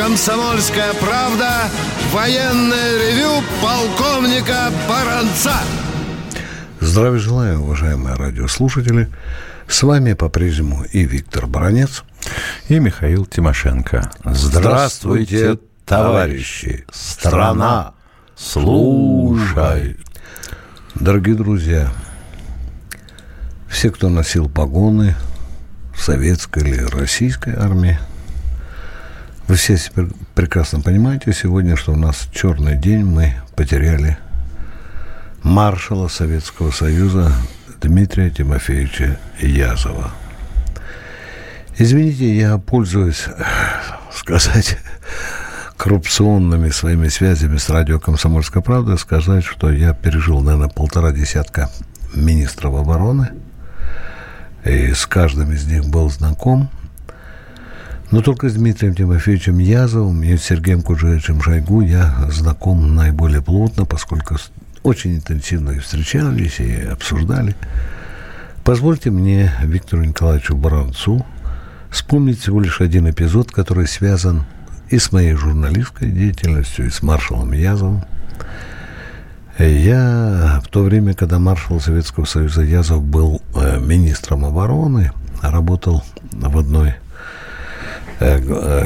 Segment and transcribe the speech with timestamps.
[0.00, 1.68] «Комсомольская правда»
[2.10, 5.52] военное ревю полковника Баранца.
[6.80, 9.10] Здравия желаю, уважаемые радиослушатели.
[9.68, 12.04] С вами по-прежнему и Виктор Баранец.
[12.70, 14.10] И Михаил Тимошенко.
[14.24, 16.86] Здравствуйте, товарищи!
[16.90, 17.92] Страна,
[18.34, 19.98] слушай!
[20.94, 21.92] Дорогие друзья,
[23.68, 25.14] все, кто носил погоны
[25.94, 27.98] в советской или российской армии,
[29.50, 29.76] вы все
[30.36, 34.16] прекрасно понимаете сегодня, что у нас черный день, мы потеряли
[35.42, 37.32] маршала Советского Союза
[37.80, 40.12] Дмитрия Тимофеевича Язова.
[41.76, 43.24] Извините, я пользуюсь,
[44.12, 44.78] сказать,
[45.76, 51.70] коррупционными своими связями с радио «Комсомольская правда», сказать, что я пережил, наверное, полтора десятка
[52.14, 53.30] министров обороны,
[54.64, 56.70] и с каждым из них был знаком.
[58.10, 64.36] Но только с Дмитрием Тимофеевичем Язовым и Сергеем Куджевичем Шойгу я знаком наиболее плотно, поскольку
[64.82, 67.54] очень интенсивно и встречались, и обсуждали.
[68.64, 71.24] Позвольте мне, Виктору Николаевичу Баранцу,
[71.90, 74.44] вспомнить всего лишь один эпизод, который связан
[74.88, 78.04] и с моей журналистской деятельностью, и с маршалом Язовым.
[79.58, 86.58] Я в то время, когда маршал Советского Союза Язов был э, министром обороны, работал в
[86.58, 86.94] одной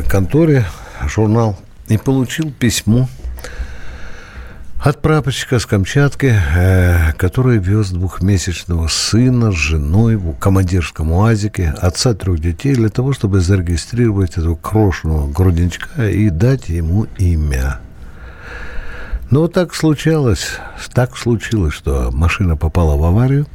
[0.08, 0.64] конторе,
[1.06, 3.08] журнал, и получил письмо
[4.84, 12.12] от прапорщика с Камчатки, э, который вез двухмесячного сына с женой в командирском УАЗике, отца
[12.12, 17.80] трех детей, для того, чтобы зарегистрировать этого крошного грудничка и дать ему имя.
[19.30, 20.58] Но вот так случалось,
[20.92, 23.46] так случилось, что машина попала в аварию,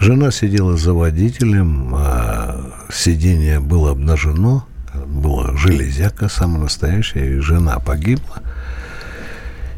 [0.00, 4.66] жена сидела за водителем, а сиденье было обнажено,
[5.10, 8.42] было железяка самая настоящая, и жена погибла–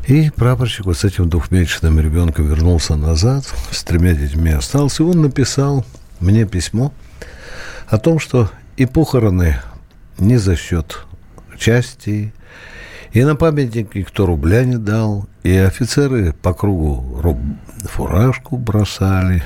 [0.07, 5.23] и прапорщик вот с этим двухмесячным ребенком вернулся назад, с тремя детьми остался, и он
[5.23, 5.85] написал
[6.19, 6.93] мне письмо
[7.87, 9.59] о том, что и похороны
[10.19, 11.07] не за счет
[11.57, 12.35] части,
[13.13, 17.23] и на памятник никто рубля не дал, и офицеры по кругу
[17.85, 19.45] фуражку бросали.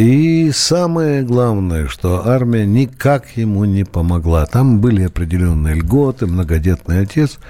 [0.00, 4.46] И самое главное, что армия никак ему не помогла.
[4.46, 7.38] Там были определенные льготы, многодетный отец–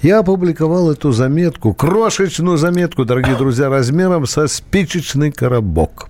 [0.00, 6.08] я опубликовал эту заметку, крошечную заметку, дорогие друзья, размером со спичечный коробок.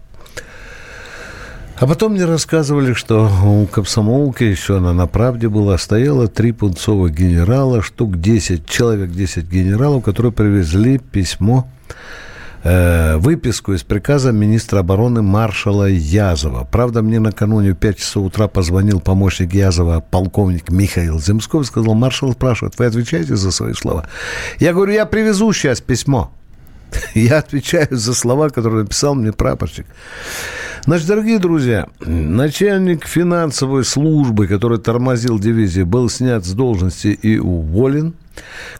[1.78, 7.14] А потом мне рассказывали, что у комсомолки еще она на правде была, стояло три пунцовых
[7.14, 11.66] генерала, штук 10, человек 10 генералов, которые привезли письмо
[12.64, 16.66] Э, выписку из приказа министра обороны маршала Язова.
[16.70, 22.32] Правда, мне накануне в 5 часов утра позвонил помощник Язова, полковник Михаил Земсков, сказал, маршал
[22.32, 24.08] спрашивает, вы отвечаете за свои слова?
[24.58, 26.32] Я говорю, я привезу сейчас письмо.
[27.14, 29.86] Я отвечаю за слова, которые написал мне прапорщик.
[30.86, 38.14] Значит, дорогие друзья, начальник финансовой службы, который тормозил дивизию, был снят с должности и уволен–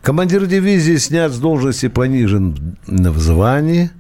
[0.02, 3.91] Командир дивизии снят с должности, понижен в звании.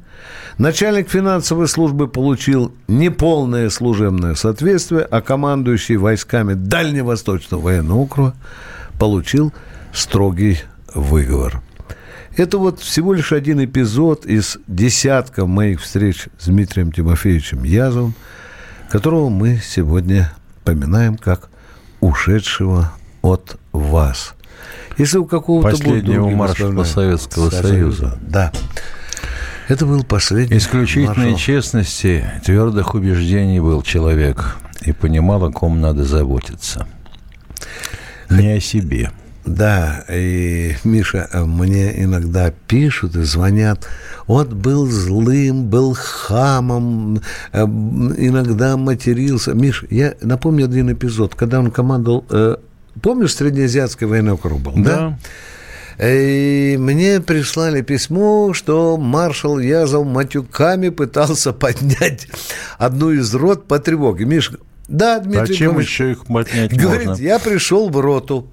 [0.56, 8.34] Начальник финансовой службы получил неполное служебное соответствие, а командующий войсками Дальневосточного военного округа
[8.98, 9.52] получил
[9.92, 10.58] строгий
[10.94, 11.62] выговор.
[12.36, 18.14] Это вот всего лишь один эпизод из десятков моих встреч с Дмитрием Тимофеевичем Язовым,
[18.90, 20.32] которого мы сегодня
[20.64, 21.50] поминаем как
[22.00, 22.92] ушедшего
[23.22, 24.34] от вас–
[24.98, 28.18] если у какого-то Последнего маршала Советского Союза.
[28.20, 28.52] Да.
[29.68, 31.38] Это был последний Исключительной маршал.
[31.38, 36.86] честности, твердых убеждений был человек и понимал, о ком надо заботиться.
[38.30, 39.10] Не о себе.
[39.44, 43.88] Да, и Миша, мне иногда пишут и звонят,
[44.26, 47.22] вот был злым, был хамом,
[47.52, 49.54] э, иногда матерился.
[49.54, 52.56] Миш, я напомню один эпизод, когда он командовал э,
[53.02, 54.72] Помнишь, Среднеазиатский военный округ был?
[54.76, 54.82] Да.
[54.82, 55.18] да?
[56.06, 62.28] И мне прислали письмо, что маршал Язов матюками пытался поднять
[62.78, 64.24] одну из рот по тревоге.
[64.24, 64.52] Миш,
[64.86, 67.22] да, Дмитрий Зачем Иванович, еще их поднять Говорит, можно?
[67.22, 68.48] я пришел в роту,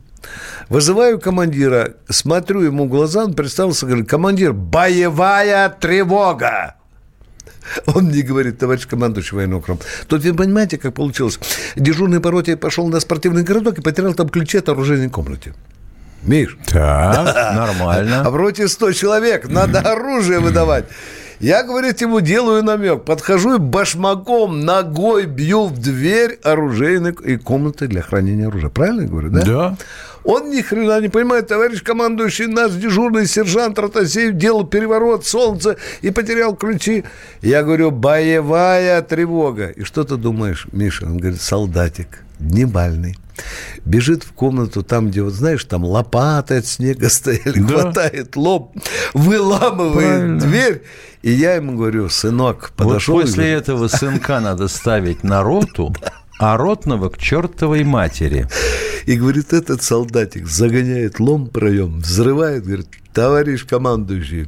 [0.70, 6.75] вызываю командира, смотрю ему в глаза, он представился, говорит, командир, боевая тревога.
[7.86, 9.82] Он мне говорит, товарищ командующий военного округа.
[10.08, 11.40] Тут вы понимаете, как получилось?
[11.76, 15.54] Дежурный по роте пошел на спортивный городок и потерял там ключи от оружейной комнаты.
[16.24, 16.58] Миш.
[16.72, 18.24] Да, нормально.
[18.26, 20.86] А в роте 100 человек, надо оружие выдавать.
[21.40, 23.04] Я, говорит, ему делаю намек.
[23.04, 28.70] Подхожу и башмаком ногой бью в дверь оружейной и комнаты для хранения оружия.
[28.70, 29.42] Правильно я говорю, да?
[29.44, 29.78] Да.
[30.26, 36.10] Он ни хрена не понимает, товарищ командующий, наш дежурный сержант Ротасеев делал переворот солнца и
[36.10, 37.04] потерял ключи.
[37.42, 39.68] Я говорю, боевая тревога.
[39.68, 41.06] И что ты думаешь, Миша?
[41.06, 43.18] Он говорит, солдатик, дневальный.
[43.84, 47.82] Бежит в комнату там, где, вот знаешь, там лопаты от снега стояли, Да.
[47.82, 48.76] хватает лоб,
[49.14, 50.40] выламывает Правильно.
[50.40, 50.84] дверь.
[51.22, 53.20] И я ему говорю, сынок, Вот подошел.
[53.20, 55.94] и после этого сынка надо ставить на роту,
[56.38, 58.48] а ротного к чертовой матери.
[59.06, 64.48] И говорит, этот солдатик загоняет лом проем, взрывает, говорит, товарищ командующий,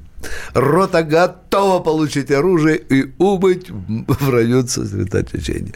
[0.53, 5.73] рота готова получить оружие и убыть в район сосредоточения.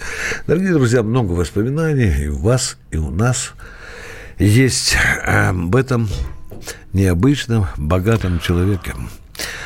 [0.48, 3.54] Дорогие друзья, много воспоминаний и у вас, и у нас
[4.40, 6.10] есть об этом
[6.94, 8.94] необычном, богатом человеке.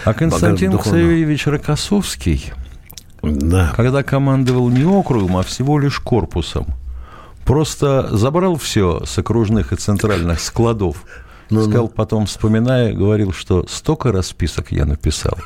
[0.04, 0.78] А Константин.
[0.78, 2.54] Ксавельевич Рокоссовский,
[3.34, 3.74] Да.
[3.76, 6.68] когда командовал не округом, а всего лишь корпусом,
[7.46, 11.04] просто забрал все с окружных и центральных складов.
[11.50, 11.66] Ну-ну.
[11.66, 15.38] Сказал потом, вспоминая, говорил, что столько расписок я написал,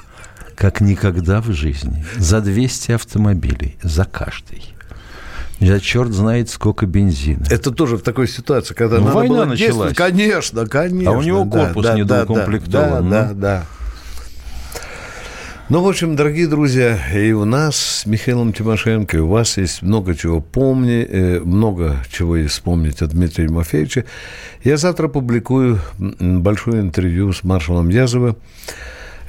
[0.55, 2.05] как никогда в жизни.
[2.17, 4.63] За 200 автомобилей, за каждый.
[5.59, 7.45] Я черт знает, сколько бензина.
[7.49, 9.59] Это тоже в такой ситуации, когда Ну, надо война было началась.
[9.91, 9.95] действовать.
[9.97, 11.11] Конечно, конечно.
[11.11, 13.33] А у него да, корпус да, недоукомплектован, Да, ну.
[13.33, 13.65] да, да.
[15.71, 19.83] Ну, в общем, дорогие друзья, и у нас с Михаилом Тимошенко, и у вас есть
[19.83, 24.05] много чего помни, э, много чего есть вспомнить от Дмитрия Тимофеевича.
[24.63, 28.37] Я завтра публикую большое интервью с маршалом Язовым.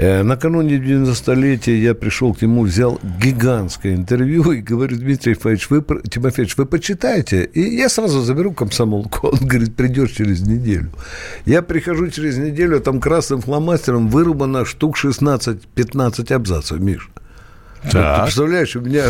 [0.00, 5.85] Э, Накануне 90-летия я пришел к нему, взял гигантское интервью и говорю, Дмитрий Тимофеевич, вы,
[6.08, 7.44] Тимофеевич, вы почитайте.
[7.44, 9.29] И я сразу заберу комсомолку.
[9.32, 10.91] Он говорит, придешь через неделю.
[11.44, 17.11] Я прихожу через неделю, там красным фломастером вырубано штук 16-15 абзацев, Миш.
[17.82, 19.05] Ты представляешь, у меня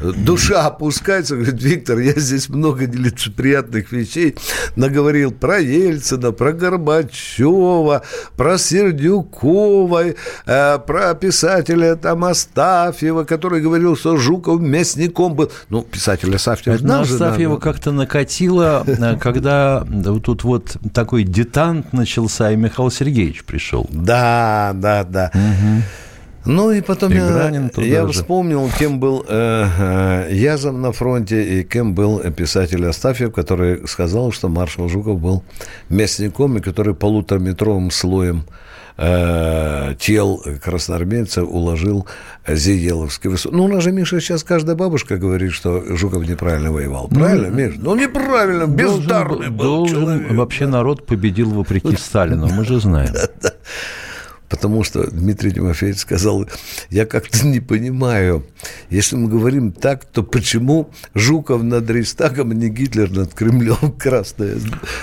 [0.00, 4.34] э, душа опускается, говорит, Виктор, я здесь много нелицеприятных вещей
[4.76, 8.02] наговорил про Ельцина, про Горбачева,
[8.36, 10.02] про Сердюкова,
[10.46, 15.52] э, про писателя там Астафьева, который говорил, что Жуков мясником был.
[15.68, 19.86] Ну, писатель Астафьев знал же, Астафьева да, как-то накатило, э, когда
[20.24, 23.86] тут вот такой детант начался, и Михаил Сергеевич пришел.
[23.90, 25.30] Да, да, да.
[26.48, 28.12] Ну и потом И я, я же.
[28.12, 34.32] вспомнил, кем был э, э, Язов на фронте и кем был писатель Астафьев, который сказал,
[34.32, 35.42] что маршал Жуков был
[35.90, 38.44] мясником, и который полутораметровым слоем
[38.96, 42.06] э, тел красноармейцев уложил
[42.48, 43.52] Зиеловский высот.
[43.52, 47.08] Ну, у нас же, Миша, сейчас каждая бабушка говорит, что Жуков неправильно воевал.
[47.08, 47.74] Правильно, Миш?
[47.76, 50.32] Ну, неправильно, бездарный Должен- был должен- человек.
[50.32, 53.12] Вообще народ победил вопреки Сталину, мы же знаем.
[54.48, 56.46] Потому что Дмитрий Тимофеевич сказал,
[56.90, 58.46] я как-то не понимаю,
[58.88, 64.56] если мы говорим так, то почему Жуков над Рейхстагом, а не Гитлер над Кремлем красное,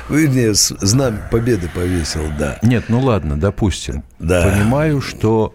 [0.09, 2.57] вернее, знамя победы повесил, да.
[2.63, 4.03] Нет, ну ладно, допустим.
[4.19, 4.49] Да.
[4.49, 5.53] Понимаю, что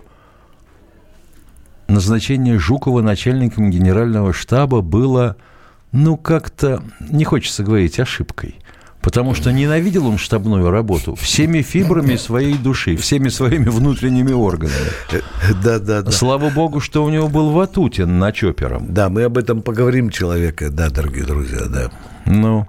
[1.89, 5.37] назначение Жукова начальником генерального штаба было,
[5.91, 8.55] ну, как-то, не хочется говорить, ошибкой.
[9.03, 14.91] Потому что ненавидел он штабную работу всеми фибрами своей души, всеми своими внутренними органами.
[15.63, 16.11] Да, да, да.
[16.11, 18.87] Слава богу, что у него был Ватутин на чопером.
[18.93, 21.91] Да, мы об этом поговорим, человека, да, дорогие друзья, да.
[22.27, 22.67] Ну,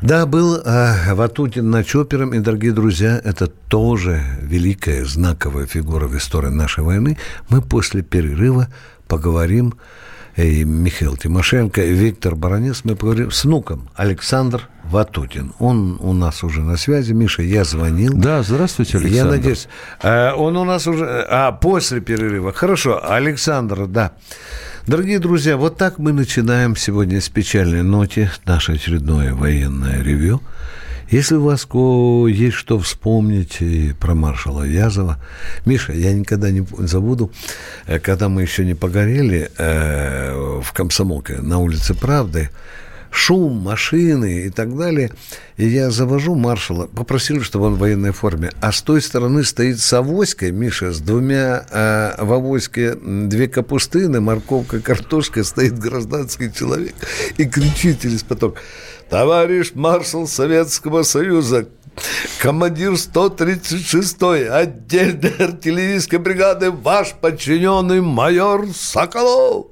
[0.00, 6.16] Да, был э, Ватутин на Чопером, и, дорогие друзья, это тоже великая знаковая фигура в
[6.16, 7.18] истории нашей войны.
[7.48, 8.68] Мы после перерыва
[9.08, 9.74] поговорим, и
[10.38, 15.52] Михаил Тимошенко, и Виктор Баранец, мы поговорим с внуком Александр Ватутин.
[15.58, 17.12] Он у нас уже на связи.
[17.12, 18.12] Миша, я звонил.
[18.14, 19.16] да, здравствуйте, Александр.
[19.16, 19.68] Я надеюсь,
[20.02, 21.26] э, он у нас уже...
[21.28, 22.52] А, после перерыва.
[22.52, 24.12] Хорошо, Александр, да.
[24.86, 30.40] Дорогие друзья, вот так мы начинаем сегодня с печальной ноте наше очередное военное ревью.
[31.10, 31.66] Если у вас
[32.36, 35.18] есть что вспомнить и про маршала Язова,
[35.64, 37.32] Миша, я никогда не забуду,
[37.86, 42.50] э, когда мы еще не погорели э, в Комсомолке на улице Правды,
[43.10, 45.10] шум, машины и так далее.
[45.56, 48.50] И я завожу маршала, попросили, чтобы он в военной форме.
[48.60, 54.20] А с той стороны стоит с авоськой, Миша, с двумя э, в авоське две капустыны,
[54.20, 56.94] морковка, картошка, стоит гражданский человек
[57.38, 58.58] и кричит через поток.
[59.10, 61.68] Товарищ маршал Советского Союза,
[62.40, 69.66] командир 136-й отдельной артиллерийской бригады, ваш подчиненный майор Соколов.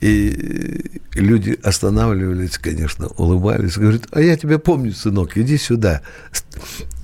[0.00, 6.02] И люди останавливались, конечно, улыбались, говорят, а я тебя помню, сынок, иди сюда.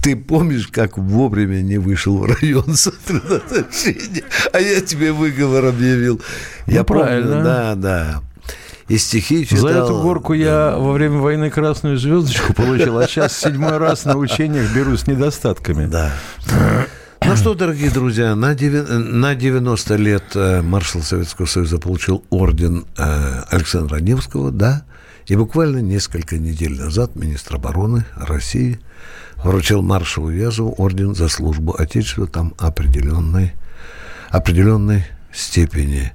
[0.03, 6.21] Ты помнишь, как вовремя не вышел в район сосредоточения, а я тебе выговор объявил.
[6.67, 7.29] Ну, я правильно.
[7.29, 8.23] помню, да, да.
[8.89, 9.63] И стихи читал.
[9.63, 14.17] За эту горку я во время войны красную звездочку получил, а сейчас седьмой раз на
[14.17, 15.87] учениях беру с недостатками.
[15.87, 16.13] Да.
[17.25, 23.97] Ну что, дорогие друзья, на 90 лет э, маршал Советского Союза получил орден э, Александра
[23.97, 24.85] Невского, да,
[25.27, 28.79] и буквально несколько недель назад министр обороны России
[29.43, 33.55] вручил маршалу Вязову орден за службу Отечеству там определенной,
[34.31, 35.05] определенной
[35.37, 36.13] степени.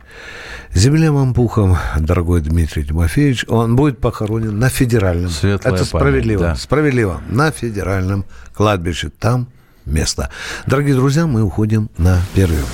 [0.74, 5.30] Земля вам пухом, дорогой Дмитрий Тимофеевич, он будет похоронен на федеральном.
[5.30, 6.40] Светлая Это справедливо.
[6.40, 6.62] Память, да.
[6.62, 7.22] Справедливо.
[7.30, 9.10] На федеральном кладбище.
[9.10, 9.48] Там
[9.86, 10.30] место.
[10.66, 12.68] Дорогие друзья, мы уходим на перерыв.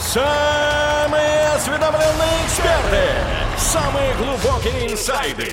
[0.00, 3.04] Самые осведомленные эксперты,
[3.58, 5.52] самые глубокие инсайды,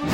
[0.00, 0.08] На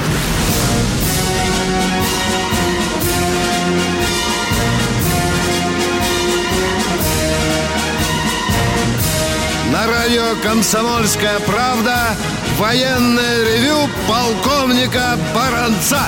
[9.86, 12.16] радио «Комсомольская правда»
[12.58, 16.00] военное ревю полковника Баранца.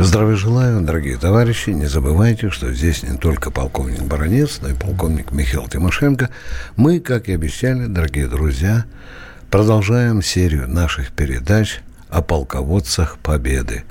[0.00, 1.70] Здравия желаю, дорогие товарищи.
[1.70, 6.30] Не забывайте, что здесь не только полковник Баранец, но и полковник Михаил Тимошенко.
[6.74, 8.84] Мы, как и обещали, дорогие друзья,
[9.48, 11.82] продолжаем серию наших передач
[12.16, 13.84] о полководцах Победы.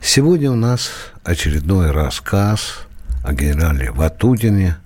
[0.00, 0.90] Сегодня у нас
[1.24, 2.86] очередной рассказ
[3.22, 4.78] о генерале Ватутине.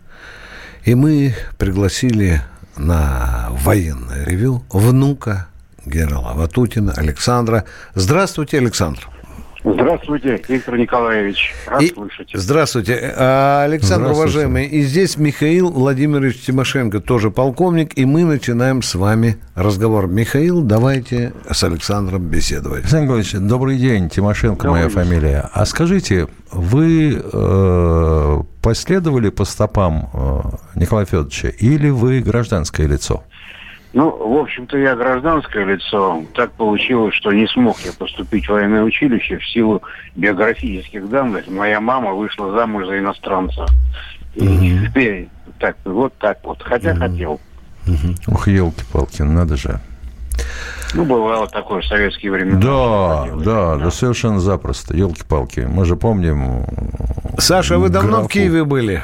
[0.84, 2.42] И мы пригласили
[2.76, 5.46] на военное ревю внука
[5.86, 7.64] генерала Ватутина Александра.
[7.94, 9.08] Здравствуйте, Александр.
[9.66, 11.54] Здравствуйте, Виктор Николаевич.
[11.66, 12.28] Рад И- слышать.
[12.34, 13.14] Здравствуйте.
[13.16, 14.20] А, Александр, Здравствуйте.
[14.38, 20.06] уважаемый, и здесь Михаил Владимирович Тимошенко, тоже полковник, и мы начинаем с вами разговор.
[20.06, 22.80] Михаил, давайте с Александром беседовать.
[22.82, 25.12] Александр Николаевич, добрый день, Тимошенко моя Добрый день.
[25.14, 25.50] фамилия.
[25.54, 30.40] А скажите, вы э, последовали по стопам э,
[30.78, 33.24] Николая Федоровича или вы гражданское лицо?
[33.94, 36.24] Ну, в общем-то, я гражданское лицо.
[36.34, 39.82] Так получилось, что не смог я поступить в военное училище в силу
[40.16, 41.46] биографических данных.
[41.46, 43.66] Моя мама вышла замуж за иностранца.
[44.34, 45.28] И теперь
[45.60, 46.60] так, вот так вот.
[46.62, 47.40] Хотя хотел.
[48.26, 49.78] Ух, елки-палки, надо же.
[50.94, 52.60] Ну, бывало такое в советские времена.
[52.60, 53.44] Да, Хотелось.
[53.44, 54.96] да, да, совершенно запросто.
[54.96, 55.60] Елки-палки.
[55.70, 56.64] Мы же помним.
[57.38, 58.28] Саша, вы давно графу.
[58.28, 59.02] в Киеве были?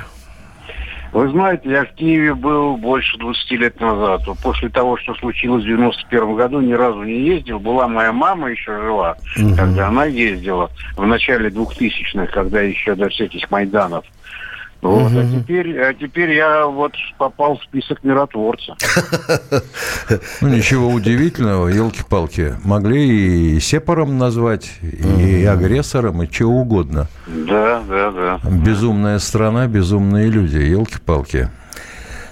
[1.12, 4.22] Вы знаете, я в Киеве был больше 20 лет назад.
[4.42, 7.58] После того, что случилось в 91 году, ни разу не ездил.
[7.58, 9.16] Была моя мама еще жива,
[9.56, 14.04] когда она ездила в начале 2000-х, когда еще до всяких Майданов.
[14.82, 18.76] Вот, а, теперь, а теперь я вот попал в список миротворца.
[20.40, 22.54] Ну, ничего удивительного, елки-палки.
[22.64, 27.06] Могли и сепаром назвать, и агрессором, и чего угодно.
[27.26, 28.40] Да, да, да.
[28.50, 31.48] Безумная страна, безумные люди, елки-палки.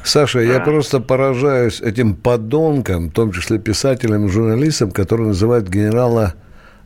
[0.03, 6.35] Саша, я просто поражаюсь этим подонкам, в том числе писателям и журналистам, которые называют генерала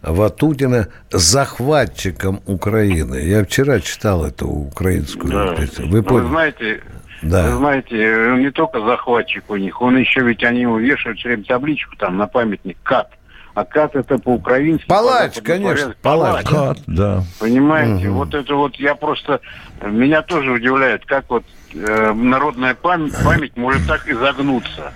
[0.03, 3.17] Ватутина захватчиком Украины.
[3.17, 5.55] Я вчера читал эту украинскую Да.
[5.55, 5.87] песню.
[5.87, 6.29] Ну, Вы Вы поняли?
[6.29, 6.81] знаете,
[7.23, 7.51] Да.
[7.51, 11.29] вы знаете, он не только захватчик у них, он еще ведь они его вешают все
[11.29, 13.11] время табличку там на памятник КАТ.
[13.55, 14.87] А КАТ это по-украински.
[14.87, 16.47] Палач, по-западному конечно, палач.
[16.47, 17.23] Кат, да.
[17.39, 19.41] Понимаете, вот это вот я просто
[19.83, 21.45] меня тоже удивляет, как вот
[21.75, 24.93] э, народная память, память может так изогнуться,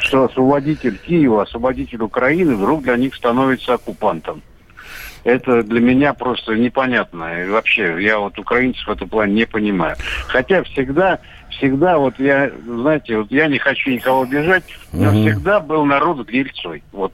[0.00, 4.42] что освободитель Киева, освободитель Украины вдруг для них становится оккупантом.
[5.24, 7.42] Это для меня просто непонятно.
[7.42, 9.96] И вообще, я вот украинцев в этом плане не понимаю.
[10.28, 11.18] Хотя всегда,
[11.50, 14.62] всегда, вот я, знаете, вот я не хочу никого обижать,
[14.92, 16.84] но всегда был народ гильцой.
[16.92, 17.12] Вот,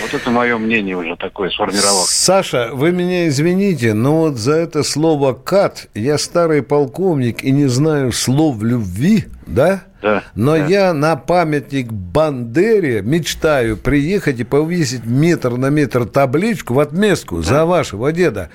[0.00, 2.08] вот это мое мнение уже такое сформировалось.
[2.10, 7.66] Саша, вы меня извините, но вот за это слово «кат» я старый полковник и не
[7.66, 9.82] знаю слов любви, да?
[10.02, 10.66] Да, Но да.
[10.66, 17.66] я на памятник Бандере мечтаю приехать и повесить метр на метр табличку в отместку за
[17.66, 18.48] вашего деда.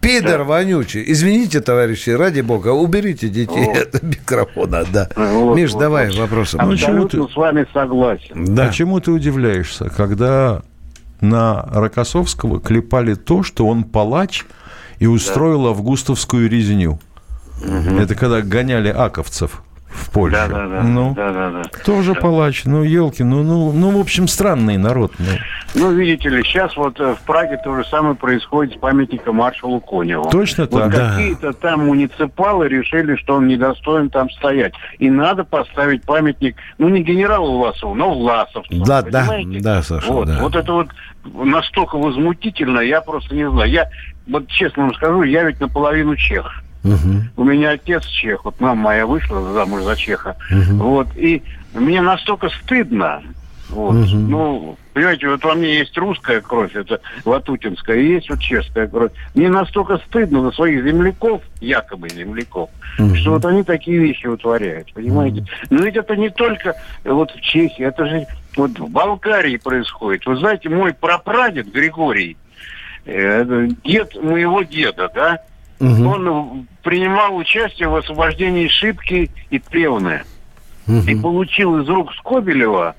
[0.00, 1.02] Пидор вонючий.
[1.06, 3.94] Извините, товарищи, ради бога, уберите детей Вот.
[3.94, 5.08] от микрофона, да.
[5.16, 6.16] Вот, Миш, вот, давай вот.
[6.18, 6.56] вопросы.
[6.56, 6.72] А почему
[7.04, 8.54] Абсолютно ты- с вами согласен.
[8.54, 8.68] Да.
[8.68, 10.62] Почему ты удивляешься, когда
[11.20, 14.44] на Рокоссовского клепали то, что он палач
[14.98, 16.98] и устроил августовскую резню?
[17.62, 19.62] Это когда гоняли аковцев
[19.96, 20.36] в Польше.
[20.48, 20.82] Да, да, да.
[20.82, 21.62] Ну, да, да, да.
[21.84, 22.64] тоже палач.
[22.64, 25.12] Ну, елки, ну, ну, ну, в общем, странный народ.
[25.18, 25.26] Ну,
[25.74, 29.80] Ну, видите ли, сейчас вот э, в Праге то же самое происходит с памятником маршалу
[29.80, 30.30] Коневу.
[30.30, 30.92] Точно Вот так.
[30.92, 31.10] Да.
[31.10, 34.74] какие-то там муниципалы решили, что он недостоин там стоять.
[34.98, 38.84] И надо поставить памятник, ну, не генералу Власову, но Власовцу.
[38.84, 39.26] Да, да,
[39.60, 40.38] да, Саша, Вот, да.
[40.40, 40.88] вот это вот
[41.34, 43.70] настолько возмутительно, я просто не знаю.
[43.70, 43.88] Я,
[44.26, 46.62] вот честно вам скажу, я ведь наполовину чех.
[46.86, 47.30] Мгм.
[47.36, 50.36] У меня отец чех, вот мама моя вышла замуж за чеха.
[50.50, 50.78] Мгм.
[50.78, 51.42] Вот, и
[51.74, 53.22] мне настолько стыдно.
[53.68, 53.94] Вот.
[53.94, 54.30] Мгм.
[54.30, 59.10] Ну, понимаете, вот во мне есть русская кровь, это латутинская, и есть вот чешская кровь.
[59.34, 63.16] Мне настолько стыдно за своих земляков, якобы земляков, Мгм.
[63.16, 65.44] что вот они такие вещи утворяют, понимаете?
[65.70, 66.74] Но ведь это не только
[67.04, 68.26] вот в Чехии, это же
[68.56, 70.24] вот в Болгарии происходит.
[70.26, 72.36] Вы знаете, мой прапрадед Григорий,
[73.04, 75.40] э, дед моего деда, да,
[75.80, 76.06] Мгм.
[76.06, 80.22] он э, принимал участие в освобождении Шипки и Плевны.
[80.88, 81.22] И Мгм.
[81.22, 82.94] получил из рук Скобелева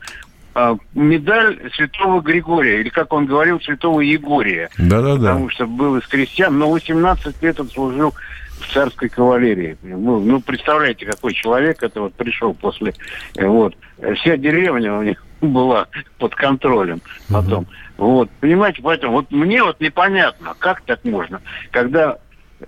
[0.54, 4.70] а, медаль святого Григория, или, как он говорил, святого Егория.
[4.78, 5.16] Да-да-да.
[5.34, 8.14] Потому что был из крестьян, но 18 лет он служил
[8.60, 9.78] в царской кавалерии.
[9.84, 12.94] Ну, ну, представляете, какой человек это вот пришел после...
[13.36, 13.76] э, Вот.
[14.00, 17.68] Э, Вся деревня у них была под контролем потом.
[17.98, 18.30] Вот.
[18.42, 21.40] Понимаете, поэтому вот мне вот непонятно, как так можно,
[21.72, 22.18] когда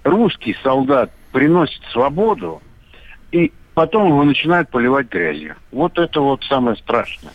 [0.03, 2.61] русский солдат приносит свободу,
[3.31, 5.55] и потом его начинают поливать грязью.
[5.71, 7.33] Вот это вот самое страшное.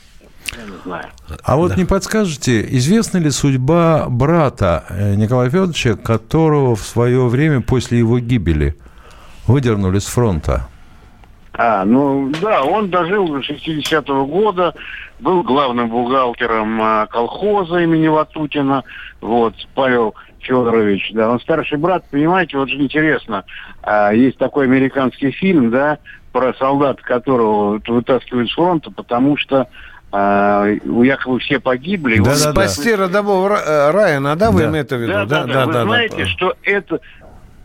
[0.53, 1.07] Я не знаю.
[1.43, 7.61] А вот не подскажете, известна ли судьба брата э, Николая Федоровича, которого в свое время
[7.61, 8.77] после его гибели
[9.47, 10.69] выдернули с фронта?
[11.57, 14.75] А, ну да, он дожил до 60-го года,
[15.21, 18.85] был главным бухгалтером а, колхоза имени Ватутина,
[19.21, 23.45] вот, Павел Федорович, да, он старший брат, понимаете, вот же интересно,
[23.83, 25.99] а, есть такой американский фильм, да,
[26.33, 29.69] про солдата, которого вытаскивают с фронта, потому что
[30.17, 32.19] а, якобы все погибли.
[32.19, 32.53] он- Да-да-да.
[32.69, 34.69] Спасти родового Ра- э, Райана, да, вы Да.
[34.69, 35.13] имеете в виду?
[35.13, 35.67] Да, да, да.
[35.67, 36.27] Вы знаете, да.
[36.27, 37.01] что это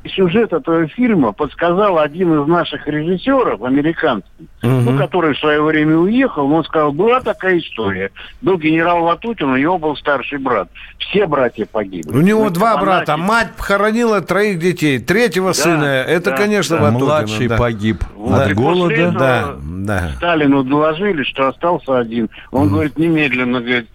[0.07, 4.29] сюжет этого фильма подсказал один из наших режиссеров, американцев,
[4.61, 4.85] Мгм.
[4.85, 8.11] ну, который в свое время уехал, он сказал, была такая история.
[8.41, 10.69] Был генерал Ватутин, у него был старший брат.
[10.97, 12.11] Все братья погибли.
[12.15, 13.17] У него Ну, два это брата.
[13.17, 13.29] монахи.
[13.29, 14.99] Мать похоронила троих детей.
[14.99, 15.83] Третьего сына.
[15.83, 16.83] Это, да, конечно, да.
[16.83, 17.57] Ватутина, Младший да.
[17.57, 19.11] погиб Вот, от голода.
[19.11, 20.09] Да, да.
[20.17, 22.29] Сталину доложили, что остался один.
[22.51, 23.87] Он говорит, немедленно говорит,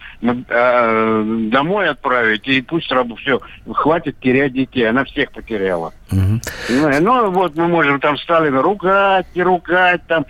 [0.49, 2.85] а, домой отправить, и пусть
[3.19, 3.39] все,
[3.73, 4.87] хватит терять детей.
[4.89, 5.93] Она всех потеряла.
[6.09, 6.99] Понимаете?
[7.01, 10.25] Ну, вот мы можем там Сталина ругать, не ругать, там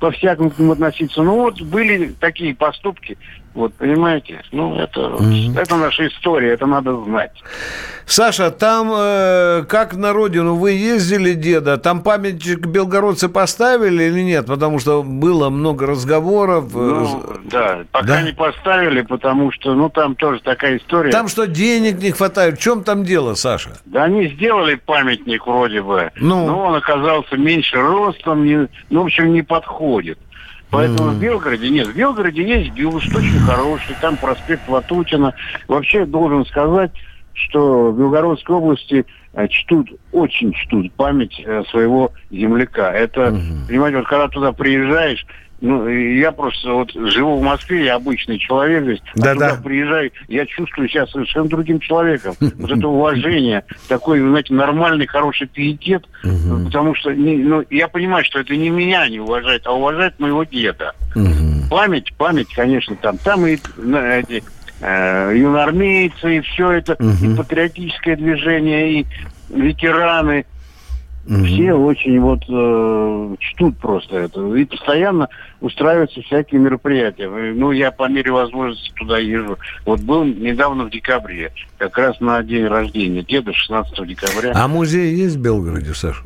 [0.00, 1.22] по-всякому к нему относиться.
[1.22, 3.16] Ну, вот были такие поступки.
[3.54, 4.42] Вот, понимаете?
[4.50, 5.56] Ну, это, Мгм.
[5.56, 7.30] это наша история, это надо знать.
[8.04, 11.78] Саша, там э, как на родину вы ездили, деда?
[11.78, 14.46] Там памятник белгородцы поставили или нет?
[14.46, 16.74] Потому что было много разговоров.
[16.74, 18.22] э, Ну, да, пока Да?
[18.22, 21.10] не поставили, потому что, ну, там тоже такая история.
[21.12, 22.58] Там что, денег не хватает?
[22.58, 23.70] В чем там дело, Саша?
[23.84, 26.46] Да они сделали памятник вроде бы, Ну?
[26.46, 30.18] но он оказался меньше ростом, не, ну, в общем, не подходит.
[30.74, 31.16] Поэтому Мгм.
[31.16, 31.86] в Белгороде нет.
[31.86, 35.32] В Белгороде есть бюст очень хороший, там проспект Ватутина.
[35.68, 36.90] Вообще должен сказать,
[37.32, 42.92] что в Белгородской области э, чтут, очень чтут память э, своего земляка.
[42.92, 43.66] Это, Мгм.
[43.68, 45.24] понимаете, вот когда туда приезжаешь,
[45.64, 49.32] ну, я просто вот живу в Москве, я обычный человек здесь, а Да-да.
[49.50, 52.34] туда приезжаю, я чувствую себя совершенно другим человеком.
[52.38, 56.66] Вот это уважение, такой, знаете, нормальный, хороший пиетет, Мгм.
[56.66, 60.92] потому что, ну, я понимаю, что это не меня не уважает, а уважает моего деда.
[61.14, 61.68] Мгм.
[61.70, 64.44] Память, память, конечно, там, там и на, эти
[64.82, 67.32] э, юноармейцы, и все это, Мгм.
[67.32, 69.06] и патриотическое движение, и
[69.48, 70.44] ветераны,
[71.26, 71.44] Мгм.
[71.46, 74.54] все очень вот э, чтут просто это.
[74.56, 75.28] И постоянно
[75.60, 77.28] устраиваются всякие мероприятия.
[77.28, 79.56] Ну, я по мере возможности туда езжу.
[79.86, 84.52] Вот был недавно в декабре, как раз на день рождения деда, 16 декабря.
[84.54, 86.20] А музей есть в Белгороде, Саша?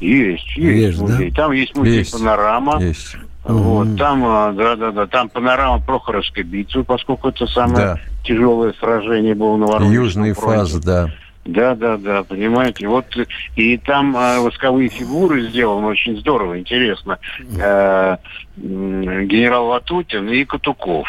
[0.00, 1.30] Есть, есть, Есть, музей.
[1.30, 1.36] да?
[1.42, 2.12] Там есть музей Есть.
[2.12, 2.82] «Панорама».
[2.82, 3.16] Есть.
[3.44, 3.96] Вот, Мгм.
[3.96, 4.20] там,
[4.56, 8.00] да, да, да, там панорама Прохоровской битвы, поскольку это самое Да.
[8.24, 10.58] тяжелое сражение было на Воронежском Южный фронте.
[10.72, 11.10] фаз, да.
[11.44, 12.86] Да, да, да, понимаете.
[12.86, 13.26] Вот э,
[13.56, 17.18] и там а, восковые фигуры сделаны очень здорово, интересно.
[17.58, 18.16] Э,
[18.62, 21.08] м, генерал Ватутин и Катуков.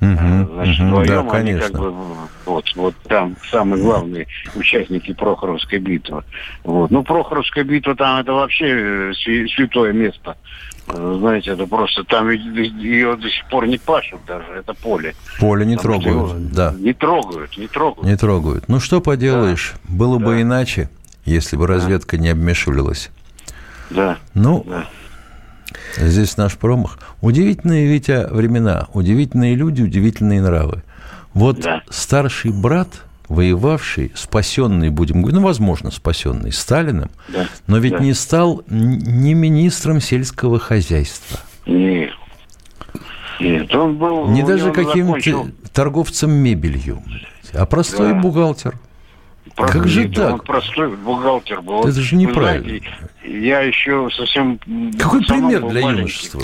[0.00, 1.60] Мгм, Значит, мгм, вдвоем да, они конечно.
[1.68, 1.94] как бы
[2.46, 6.22] вот, вот там самые главные участники Прохоровской битвы.
[6.64, 6.90] Вот.
[6.90, 10.36] Ну, Прохоровская битва там это вообще э, свя- святое место.
[10.90, 15.14] Знаете, это просто там ее до сих пор не пашут даже, это поле.
[15.38, 16.74] Поле не Потому трогают, его да.
[16.78, 18.06] Не трогают, не трогают.
[18.08, 18.68] Не трогают.
[18.68, 20.42] Ну, что поделаешь, было бы Да.
[20.42, 20.88] иначе,
[21.24, 23.10] если бы разведка не обмешивалась.
[23.90, 24.16] Да.
[24.34, 24.86] Ну, Да.
[25.98, 26.98] здесь наш промах.
[27.20, 30.82] Удивительные, Витя, времена, удивительные люди, удивительные нравы.
[31.34, 31.82] Вот Да.
[31.90, 32.88] старший брат,
[33.28, 37.46] воевавший, спасенный, будем говорить, ну, возможно, спасенный Сталиным, Да.
[37.66, 37.98] но ведь Да.
[38.00, 42.10] не стал ни министром сельского хозяйства, Нет.
[43.40, 44.28] Нет, он был...
[44.28, 47.02] не даже каким-то торговцем мебелью,
[47.54, 48.14] а простой Да.
[48.20, 48.74] бухгалтер.
[49.54, 50.34] Просто Как же так?
[50.34, 51.80] Он простой бухгалтер был.
[51.82, 52.68] Это же неправильно.
[52.68, 52.86] знаете,
[53.24, 54.58] Я еще совсем...
[54.98, 55.98] Какой пример для маленький.
[56.00, 56.42] юношества?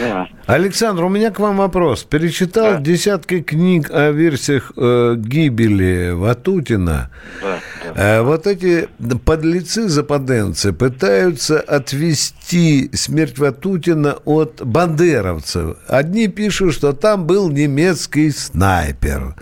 [0.00, 0.28] Да.
[0.46, 2.04] Александр, у меня к вам вопрос.
[2.04, 2.80] Перечитал Да.
[2.80, 7.10] десятки книг о версиях э, гибели Ватутина.
[7.42, 7.58] Да,
[7.94, 8.18] да.
[8.18, 8.88] Э, вот эти
[9.24, 15.76] подлецы западенцы пытаются отвести смерть Ватутина от бандеровцев.
[15.86, 19.34] Одни пишут, что там был немецкий снайпер.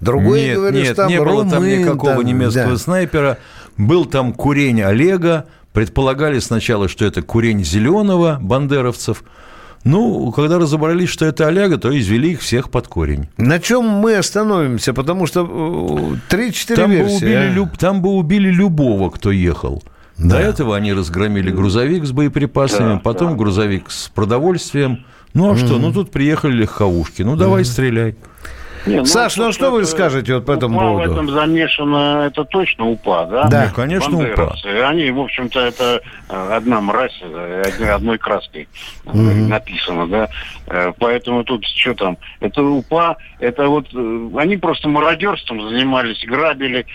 [0.00, 2.78] Другой нет, говорит, нет, что там не было там румын, никакого там, немецкого да.
[2.78, 3.38] снайпера.
[3.76, 5.46] Был там курень Олега.
[5.72, 9.22] Предполагали сначала, что это курень зеленого бандеровцев.
[9.84, 13.28] Ну, когда разобрались, что это Олега, то извели их всех под корень.
[13.36, 14.92] На чем мы остановимся?
[14.92, 17.16] Потому что э, три-четыре Там бы, версии.
[17.24, 17.50] убили, а?
[17.50, 19.82] люб- там бы убили любого, кто ехал.
[20.18, 20.40] До Да.
[20.40, 23.36] этого они разгромили грузовик с боеприпасами, Да, потом да.
[23.36, 25.04] грузовик с продовольствием.
[25.32, 25.78] Ну а что?
[25.78, 27.22] Ну тут приехали легковушки.
[27.22, 28.16] Ну давай стреляй.
[28.88, 31.10] Не, Саш, ну то, что вы скажете вот по этому УПА поводу?
[31.10, 33.44] в этом замешано, это точно УПА, да?
[33.44, 33.64] Да.
[33.68, 34.66] Ну, конечно, Бандеровцы.
[34.66, 38.68] Они, в общем-то, это э, одна мразь, э, одной, одной краской
[39.04, 40.28] э, написано, да?
[40.98, 42.18] Поэтому тут что там?
[42.40, 43.86] Это УПА, это вот...
[44.36, 46.86] Они просто мародерством занимались, грабили.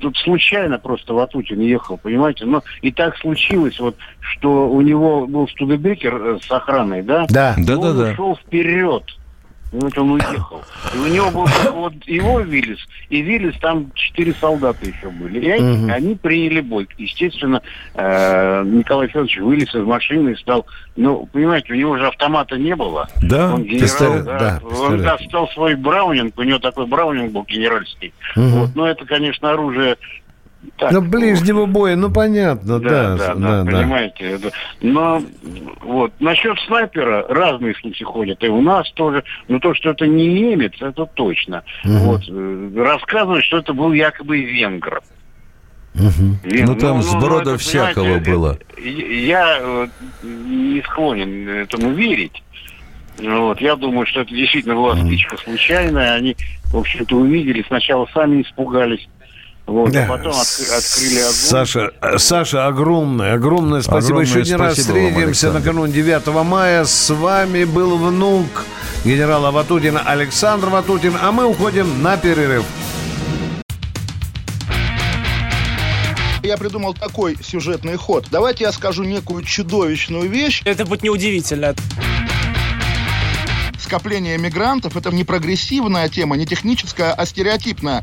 [0.00, 2.44] Тут случайно просто Ватутин ехал, понимаете?
[2.46, 7.26] Но и так случилось, вот, что у него был студебекер с охраной, да?
[7.28, 7.54] Да.
[7.58, 8.10] Да, да, он да.
[8.10, 9.04] ушел вперед.
[9.72, 10.62] И вот он уехал.
[10.94, 15.40] И у него был вот его Виллис, и Виллис там четыре солдата еще были.
[15.40, 15.90] И они, Мгм.
[15.90, 16.86] они приняли бой.
[16.98, 17.62] Естественно,
[17.94, 20.66] э, Николай Федорович вылез из машины и стал...
[20.94, 23.08] Ну, понимаете, у него же автомата не было.
[23.22, 24.38] Да, Он генерал, пистолет, да.
[24.38, 28.12] да, Он достал свой браунинг, у него такой браунинг был генеральский.
[28.36, 28.48] Мгм.
[28.50, 28.70] Вот.
[28.74, 29.96] Но это, конечно, оружие...
[30.76, 33.16] так, Ну, ближнего боя, ну понятно, да.
[33.16, 34.24] да, да, понимаете.
[34.24, 35.22] это- Но
[35.82, 39.24] вот насчет снайпера разные слухи ходят, и у нас тоже.
[39.48, 41.62] Но то, что это не немец, это точно.
[41.84, 45.00] Вот э, рассказывают, что это был якобы венгр.
[45.94, 48.58] Вен- Ну, там сброда это, всякого было.
[48.78, 49.88] э, Я э,
[50.22, 52.42] не склонен этому верить.
[53.18, 56.14] Ну Вот, я думаю, что это действительно была стычка случайная.
[56.14, 56.34] Они,
[56.72, 59.06] в общем-то, увидели, сначала сами испугались.
[59.72, 60.04] Вот, Да.
[60.04, 61.32] а потом отк- открыли огонь.
[61.32, 64.20] Саша, э, Саша, огромное, огромное спасибо.
[64.20, 65.58] Огромное Еще не раз спасибо вам, встретимся Александр.
[65.60, 66.84] накануне 9 мая.
[66.84, 68.66] С вами был внук
[69.02, 72.64] генерала Ватутина Александр Ватутин, а мы уходим на перерыв.
[76.42, 78.26] Я придумал такой сюжетный ход.
[78.30, 80.60] Давайте я скажу некую чудовищную вещь.
[80.66, 81.74] Это будет неудивительно.
[83.80, 88.02] Скопление мигрантов– это не прогрессивная тема, не техническая, а стереотипная.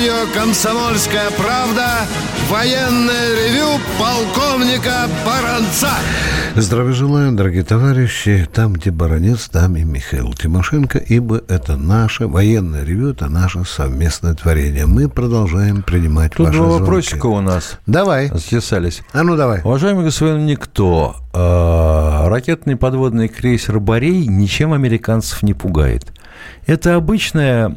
[0.00, 1.84] Радио «Комсомольская правда»
[2.48, 5.90] военное ревю полковника Баранца.
[6.56, 8.48] Здравия желаю, дорогие товарищи.
[8.50, 14.32] Там, где баронец, там и Михаил Тимошенко, ибо это наше военное ревю, это наше совместное
[14.32, 14.86] творение.
[14.86, 18.28] Мы продолжаем принимать Тут ваши два вопросика у нас Давай.
[18.28, 19.02] затесались.
[19.12, 19.60] А ну давай.
[19.64, 26.06] Уважаемый господин Никто, э, ракетный подводный крейсер «Борей» ничем американцев не пугает.
[26.66, 27.76] Это обычная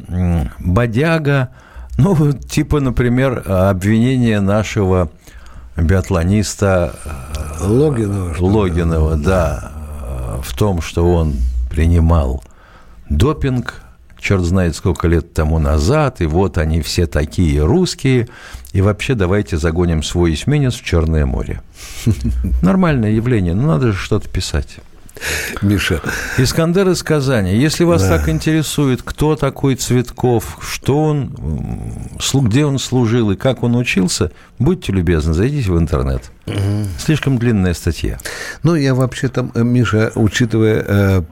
[0.58, 1.50] бодяга,
[1.98, 5.10] ну, типа, например, обвинение нашего
[5.76, 8.36] биатлониста э, Логинова.
[8.38, 9.72] Логинова, да,
[10.42, 11.34] в том, что он
[11.70, 12.42] принимал
[13.08, 13.82] допинг,
[14.18, 18.28] черт знает сколько лет тому назад, и вот они все такие русские,
[18.72, 21.60] и вообще давайте загоним свой эсминец в Черное море.
[22.62, 24.78] Нормальное явление, но надо же что-то писать.
[25.62, 26.00] Миша.
[26.38, 27.56] Искандер из Казани.
[27.56, 28.18] Если вас Да.
[28.18, 31.34] так интересует, кто такой Цветков, что он,
[32.32, 36.30] где он служил и как он учился, будьте любезны, зайдите в интернет.
[36.98, 38.18] Слишком длинная статья.
[38.62, 41.22] Ну, я вообще-то, э, Миша, учитывая э,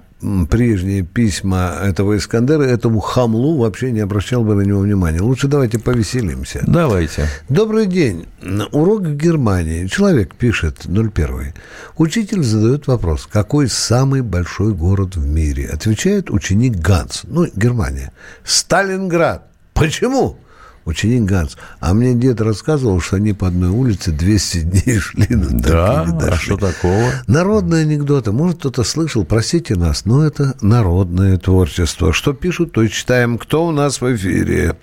[0.49, 5.21] прежние письма этого Искандера, этому хамлу вообще не обращал бы на него внимания.
[5.21, 6.63] Лучше давайте повеселимся.
[6.67, 7.27] Давайте.
[7.49, 8.27] Добрый день.
[8.73, 9.87] Урок в Германии.
[9.87, 11.55] Человек пишет, 01.
[11.97, 15.69] Учитель задает вопрос, какой самый большой город в мире?
[15.73, 17.23] Отвечает ученик Ганс.
[17.25, 18.13] Ну, Германия.
[18.45, 19.49] Сталинград.
[19.75, 20.39] Почему?
[20.85, 21.57] Ученик Ганс.
[21.81, 25.27] А мне дед рассказывал, что они по одной улице 200 дней шли.
[25.31, 27.11] но Да, а что такого?
[27.27, 28.33] Народные анекдоты.
[28.33, 32.13] Может, кто-то слышал, простите нас, но это народное творчество.
[32.13, 33.39] Что пишут, то и читаем.
[33.39, 34.77] Кто у нас в эфире?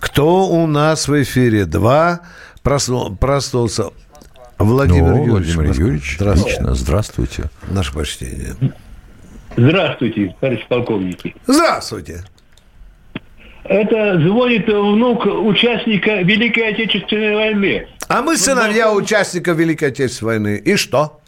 [0.00, 1.64] Кто у нас в эфире?
[1.66, 2.20] Два.
[2.64, 3.90] Просну- Проснулся.
[4.58, 5.54] Владимир О, Юрьевич.
[5.54, 5.84] Владимир Москва.
[5.84, 6.54] Юрьевич, Здравствуйте.
[6.56, 7.44] отлично, здравствуйте.
[7.68, 8.54] Наше почтение.
[9.56, 11.34] Здравствуйте, товарищ полковники.
[11.46, 12.24] Здравствуйте.
[13.68, 17.86] Это звонит внук участника Великой Отечественной войны.
[18.08, 20.62] А мы сыновья участников Великой Отечественной войны.
[20.64, 21.20] И что?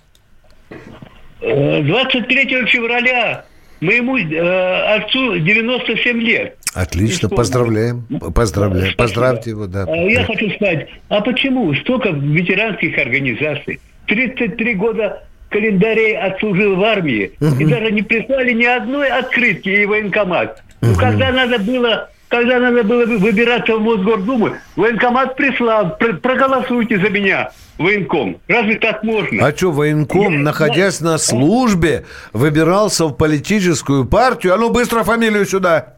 [1.40, 3.44] Э, 23 февраля
[3.80, 6.56] моему э, отцу 97 лет.
[6.74, 7.36] Отлично, И что?
[7.36, 8.06] поздравляем.
[8.34, 8.94] Поздравляем.
[8.96, 9.84] Поздравьте его, да.
[9.88, 13.80] А Я хочу сказать, а почему столько ветеранских организаций?
[14.06, 20.62] 33 года календарей отслужил в армии и даже не прислали ни одной открытки и военкомат.
[20.82, 26.98] Ну, когда надо было когда надо было вы- выбираться в Мосгордуму, военкомат прислал, «Про- проголосуйте
[26.98, 28.40] за меня, военком.
[28.48, 29.46] Разве так можно?
[29.46, 34.54] А что, военком, Я- находясь на службе, выбирался в политическую партию?
[34.54, 35.94] А ну быстро фамилию сюда.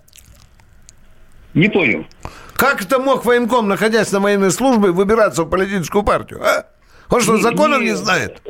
[1.55, 2.07] Не понял.
[2.55, 6.41] Как это мог военком, находясь на военной службе, выбираться в политическую партию?
[6.45, 6.67] А?
[7.09, 8.41] Он что, законов не- не знает?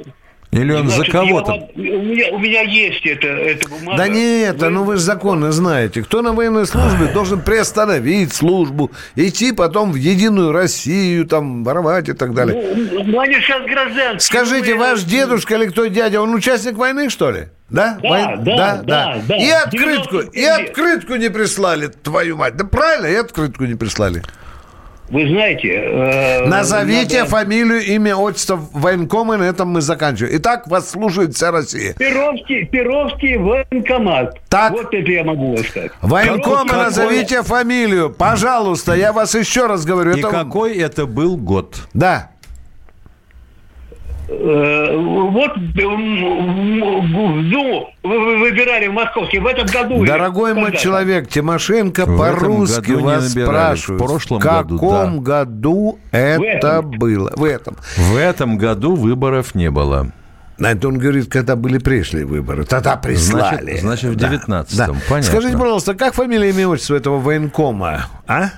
[0.53, 1.53] Или он за Значит, кого-то?
[1.53, 3.99] я вам- У меня, у меня есть это, эта бумага.
[3.99, 6.03] Да нет, ну вы же законы знаете.
[6.03, 12.15] Кто на военной службе должен приостановить службу, идти потом в Единую Россию, там, воровать и
[12.15, 12.75] так далее.
[12.77, 14.21] Ну, ну, они сейчас гражданские.
[14.21, 17.45] Скажите, Ну, ваш дедушка или кто дядя, он участник войны, что ли?
[17.69, 17.99] Да?
[18.03, 19.37] Да, Вой- да, да, да.
[19.37, 22.57] И открытку, 90 и открытку не прислали, твою мать.
[22.57, 24.23] Да правильно, и открытку не прислали.
[25.11, 25.69] Вы знаете...
[25.75, 30.37] э, Назовите надо- фамилию, имя, отчество военкома, и на этом мы заканчиваем.
[30.37, 31.95] Итак, вас слушает вся Россия.
[31.95, 34.39] Перовский, Перовский военкомат.
[34.49, 34.73] Так.
[34.73, 35.91] Вот это я могу вам сказать.
[36.01, 38.11] Военкома Какой- назовите фамилию.
[38.11, 40.13] Пожалуйста, я вас еще раз говорю.
[40.15, 41.77] И это- какой это был год?
[41.93, 42.31] Да.
[44.33, 47.03] Э, вот ну,
[48.05, 50.05] вы вы выбирали в Московске в этом году.
[50.07, 54.77] Дорогой мой человек, Тимошенко В этом по-русски году не вас набирали, в прошлом в каком
[54.77, 55.19] году, да.
[55.19, 56.91] году это этом.
[56.93, 57.33] было?
[57.35, 57.77] В этом.
[57.97, 60.13] В этом году выборов не было.
[60.61, 62.65] Это он говорит, когда были пришли выборы.
[62.65, 63.79] Тогда прислали.
[63.79, 64.77] Значит- значит, в Да, 19-м.
[64.77, 64.87] да.
[65.09, 65.23] Понятно.
[65.23, 68.07] Скажите, пожалуйста, как фамилия, имя, отчество этого военкома?
[68.29, 68.51] А?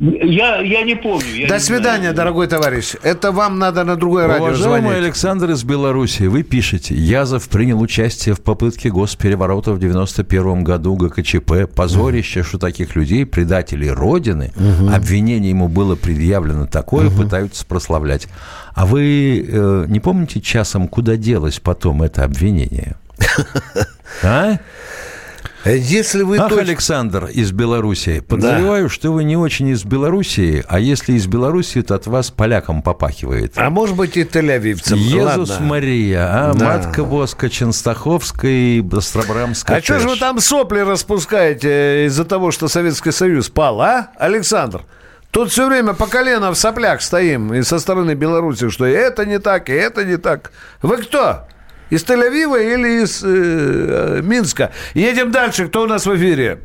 [0.00, 1.26] Я, я не помню.
[1.34, 2.14] я До не свидания, знаю.
[2.14, 2.94] дорогой товарищ.
[3.02, 4.98] Это вам надо на другое радио Уважаемый звонить.
[4.98, 11.66] Александр из Беларуси, вы пишете, Язов принял участие в попытке госпереворота в 91 году ГКЧП.
[11.74, 14.52] Позорище, что таких людей, предателей Родины,
[14.90, 18.26] обвинение ему было предъявлено такое, пытаются прославлять.
[18.74, 22.96] А вы э, не помните часом, куда делось потом это обвинение?
[24.22, 24.58] А?
[25.64, 30.80] Если вы Ах, точ- Александр из Белоруссии, подозреваю, что вы не очень из Белоруссии, а
[30.80, 33.52] если из Белоруссии, то от вас полякам попахивает.
[33.56, 34.96] А может быть и тель-авивцем.
[34.96, 35.60] Иисус.
[35.60, 36.64] Мария, а Да.
[36.64, 39.78] матка Воска Ченстаховская и Достробрамская.
[39.78, 44.82] А что же вы там сопли распускаете из-за того, что Советский Союз пал, а, Александр?
[45.30, 49.24] Тут все время по колено в соплях стоим и со стороны Беларуси, что и это
[49.26, 50.50] не так, и это не так.
[50.82, 51.44] Вы кто?
[51.90, 54.70] Из Тель-Авива или из э, Минска?
[54.94, 55.68] Едем дальше.
[55.68, 56.60] Кто у нас в эфире?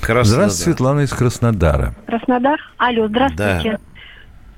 [0.00, 0.24] Краснодар.
[0.24, 1.94] Здравствуйте, Светлана из Краснодара.
[2.06, 2.60] Краснодар?
[2.76, 3.78] Алло, здравствуйте.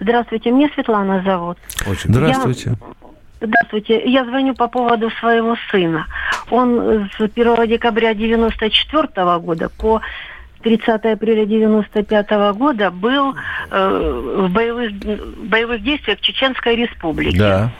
[0.01, 1.59] Здравствуйте, меня Светлана зовут.
[1.87, 2.75] Очень Здравствуйте.
[3.41, 6.07] Здравствуйте, я звоню по поводу своего сына.
[6.51, 10.01] Он с 1 декабря 94 года по
[10.65, 13.35] 30 апреля 95 года был
[13.71, 17.37] э, в боевых, в боевых действиях Чеченской Республики.
[17.37, 17.71] Да.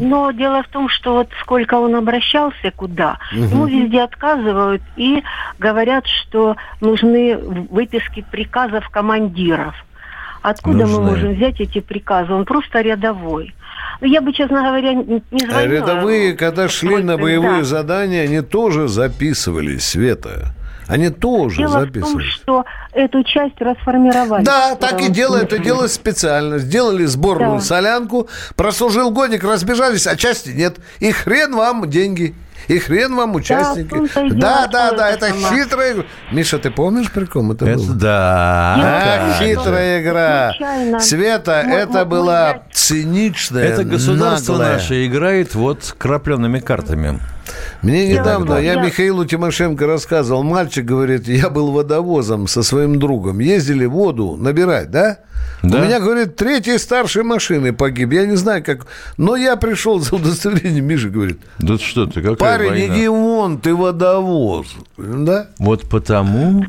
[0.00, 3.44] Но дело в том, что вот сколько он обращался куда, Мгм.
[3.44, 5.22] ему везде отказывают и
[5.58, 9.74] говорят, что нужны выписки приказов командиров.
[10.40, 11.02] Откуда мы Нужны.
[11.10, 12.32] можем взять эти приказы?
[12.32, 13.54] Он просто рядовой.
[14.00, 15.60] Ну, я бы, честно говоря, не А звонила.
[15.72, 17.64] рядовые, когда шли на боевые да.
[17.64, 20.52] задания, они тоже записывались, Света.
[20.92, 24.44] Они тоже Дело в том, что эту часть расформировали.
[24.44, 26.58] Да, так и делают, это делают специально.
[26.58, 27.60] Сделали сборную Да.
[27.64, 30.76] солянку, прослужил годик, разбежались, а части нет.
[31.00, 32.34] И хрен вам деньги.
[32.68, 33.88] И хрен вам участники.
[34.34, 35.48] Да, да, что да, это сама.
[35.48, 36.04] хитрая игра.
[36.30, 37.94] Миша, ты помнишь, при ком это, Это было?
[37.94, 38.74] да.
[38.78, 39.46] Ах, конечно.
[39.62, 40.52] хитрая игра.
[40.56, 41.00] Случайно.
[41.00, 44.74] Света, Мой- это мой- была циничная, Это государство наглая.
[44.74, 47.18] наше играет вот крапленными картами.
[47.82, 52.62] Мне Я недавно, вот- я я- Михаилу Тимошенко рассказывал, мальчик говорит, я был водовозом со
[52.62, 55.18] своим другом, ездили воду набирать, да?
[55.62, 55.78] Да.
[55.78, 60.14] У меня, говорит, третий старший машины погиб, я не знаю как, но я пришел за
[60.16, 62.94] удостоверением, Миша говорит, Да что ты, какая парень, война?
[62.96, 65.48] иди вон, ты водовоз, да?
[65.58, 66.64] Вот потому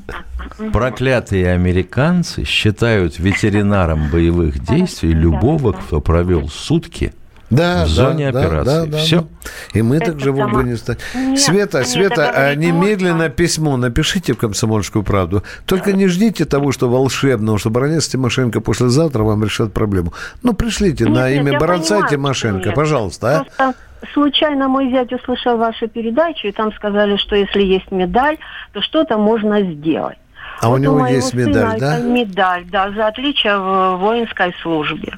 [0.72, 7.14] проклятые американцы считают ветеринаром боевых действий любого, кто провел сутки
[7.56, 8.66] Да, в зоне да, операции.
[8.66, 9.22] да, да, Все.
[9.22, 9.28] да.
[9.74, 11.00] И мы так Это же в сама- Афганистане.
[11.16, 13.30] Нет, Света, нет, Света, а немедленно можно.
[13.30, 15.44] письмо напишите в «Комсомольскую правду».
[15.66, 20.14] Только не ждите того, что волшебного, что Баранец Тимошенко послезавтра вам решат проблему.
[20.42, 22.76] Ну, пришлите на Нет, нет, имя я Баранца понимаю, Тимошенко, нет.
[22.76, 23.44] пожалуйста, а?
[23.44, 23.76] Просто
[24.14, 28.38] случайно мой зять услышал вашу передачу, и там сказали, что если есть медаль,
[28.74, 30.18] то что-то можно сделать.
[30.62, 32.00] А у Вот него моего есть сына медаль, да?
[32.00, 35.14] медаль, да, за отличие в воинской службе.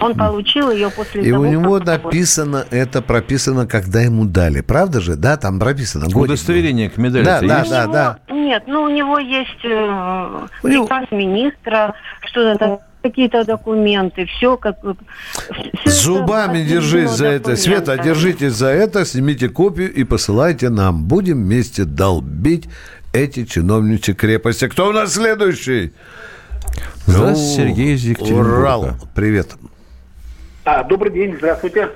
[0.00, 4.60] Он получил ее после И того, у него как- написано это, прописано, когда ему дали.
[4.60, 5.16] Правда же?
[5.16, 6.04] Да, там прописано.
[6.04, 6.22] годик был.
[6.24, 7.70] Удостоверение к медали Да, да, есть?
[7.70, 8.18] да, да.
[8.30, 11.94] Нет, ну у него есть э, У него- приказ министра,
[12.28, 14.76] что-то там, какие-то документы, все как...
[14.82, 14.96] это
[15.90, 17.56] Зубами подтверждено держись за это.
[17.56, 21.04] Света, держитесь за это, снимите копию и посылайте нам.
[21.04, 22.68] Будем вместе долбить
[23.12, 24.68] эти чиновничьи крепости.
[24.68, 25.92] Кто у нас следующий?
[27.06, 28.58] Здравствуйте, Ну, Сергей из Екатеринбурга.
[28.58, 28.96] Урал.
[29.14, 29.54] Привет.
[30.64, 31.90] А, добрый день, здравствуйте.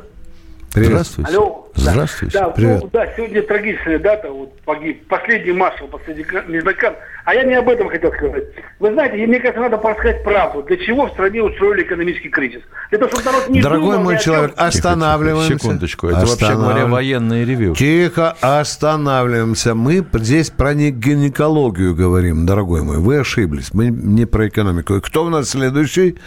[0.72, 0.90] Привет.
[0.90, 1.30] Здравствуйте.
[1.32, 1.69] Алло.
[1.74, 2.38] Здравствуйте.
[2.38, 2.80] Да, Привет.
[2.83, 6.94] ну, да, сегодня трагичная дата, вот погиб последний маршал, последний незнаком.
[7.24, 8.44] А я не об этом хотел сказать.
[8.80, 10.62] Вы знаете, мне кажется, надо рассказать правду.
[10.62, 12.62] Для чего в стране устроили экономический кризис?
[12.90, 14.22] Для того, чтобы народ не Дорогой думал мой чем.
[14.24, 15.59] человек, Тихо, тихо, останавливаемся.
[15.59, 16.06] Секундочку.
[16.09, 17.74] Это, вообще говоря, военное ревю.
[17.74, 19.74] Тихо, останавливаемся.
[19.74, 22.98] Мы здесь про не- гинекологию говорим, дорогой мой.
[22.98, 23.72] Вы ошиблись.
[23.74, 24.96] Мы не про экономику.
[24.96, 26.18] И Кто у нас следующий?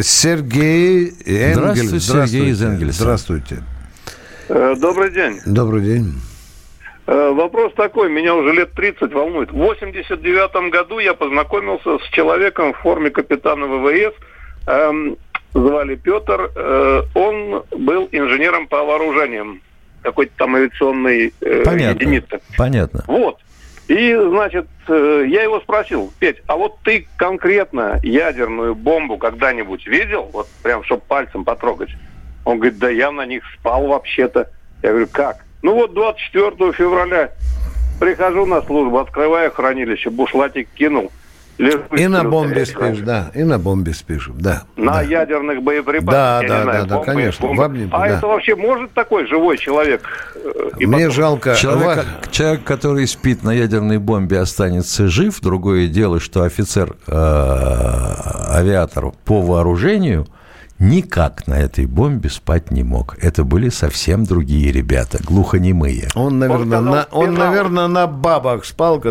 [0.00, 1.54] Сергей Энгель.
[1.88, 3.02] Здравствуйте, Сергей из Энгельса.
[3.02, 3.56] Здравствуйте.
[4.48, 5.40] Э, Добрый день.
[5.46, 6.12] Добрый день.
[7.06, 9.50] Э, Вопрос такой, меня уже лет 30 волнует.
[9.50, 14.14] В 89 году я познакомился с человеком в форме капитана ВВС.
[14.66, 15.16] Эм,
[15.52, 16.50] звали Петр.
[16.54, 19.60] Э, он был инженером по вооружениям
[20.02, 21.98] какой-то там авиационной э, Понятно.
[22.00, 22.40] единицы.
[22.56, 23.04] Понятно.
[23.06, 23.38] Вот.
[23.88, 30.30] И, значит, э, я его спросил, Петь, а вот ты конкретно ядерную бомбу когда-нибудь видел?
[30.32, 31.90] Вот прям, чтобы пальцем потрогать.
[32.44, 34.48] Он говорит, да я на них спал вообще-то.
[34.82, 35.38] Я говорю, как?
[35.62, 37.30] Ну вот 24 февраля
[38.00, 41.10] прихожу на службу, открываю хранилище, бушлатик кинул.
[41.56, 43.30] лежу И на бомбе спишь, да.
[43.34, 44.64] И на бомбе спишь, да.
[44.76, 45.02] На да.
[45.02, 46.10] ядерных боеприпасах.
[46.12, 47.62] Да, я да, не знаю, да, да, бомбы, конечно, бомбы.
[47.62, 48.06] в обнимку, А да.
[48.08, 50.02] это вообще может такой живой человек?
[50.34, 51.54] э, и Мне потом- жалко.
[51.54, 55.40] Человек, Ва- человек, который спит на ядерной бомбе, останется жив.
[55.40, 57.12] Другое дело, что офицер э,
[58.50, 60.26] авиатор по вооружению
[60.78, 63.16] никак на этой бомбе спать не мог.
[63.22, 66.08] Это были совсем другие ребята, глухонемые.
[66.14, 69.02] Он, наверное, на, он, наверное, на бабах спал,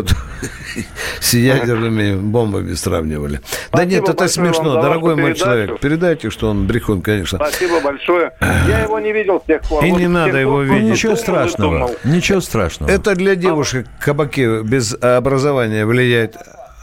[1.20, 3.40] с ядерными бомбами сравнивали.
[3.72, 5.80] Да нет, это смешно, дорогой мой человек.
[5.80, 7.38] Передайте, что он брехун, конечно.
[7.38, 8.32] Спасибо большое.
[8.40, 9.84] Я его не видел с тех пор.
[9.84, 10.90] И не надо его видеть.
[10.90, 11.90] Ничего страшного.
[12.04, 12.90] Ничего страшного.
[12.90, 16.36] Это для девушек кабаки без образования влияет.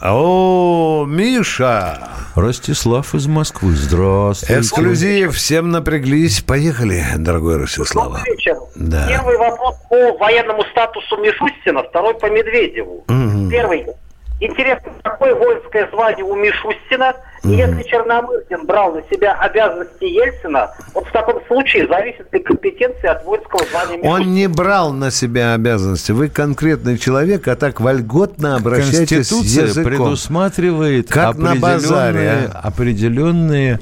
[0.04, 2.08] О, Миша!
[2.34, 3.72] Ростислав из Москвы.
[3.72, 4.60] Здравствуйте.
[4.60, 5.36] Эксклюзив.
[5.36, 6.40] Всем напряглись.
[6.40, 8.16] Поехали, дорогой Ростислава.
[8.16, 8.56] Добрый вечер.
[8.74, 9.06] Да.
[9.06, 13.04] Первый вопрос по военному статусу Мишустина, второй по Медведеву.
[13.06, 13.48] Мгм.
[13.48, 13.86] Первый.
[14.44, 17.14] Интересно, какое воинское звание у Мишустина?
[17.44, 23.12] И если Черномырдин брал на себя обязанности Ельцина, вот в таком случае зависит ли компетенция
[23.12, 24.14] от воинского звания Мишустина?
[24.14, 26.10] Он не брал на себя обязанности.
[26.10, 29.84] Вы конкретный человек, а так вольготно обращайтесь с Конституция языком.
[29.84, 32.60] предусматривает Как на базаре, определенные, а?
[32.66, 33.80] определенные